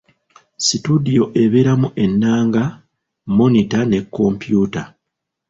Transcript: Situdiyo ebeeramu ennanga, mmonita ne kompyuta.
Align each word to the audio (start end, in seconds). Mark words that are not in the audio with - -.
Situdiyo 0.67 1.25
ebeeramu 1.43 1.87
ennanga, 2.03 2.63
mmonita 3.27 3.79
ne 3.85 3.99
kompyuta. 4.13 4.83